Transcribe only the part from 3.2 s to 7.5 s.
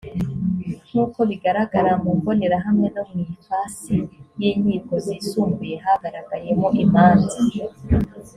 ifasi y’inkiko zisumbuye hagaragayemo imanza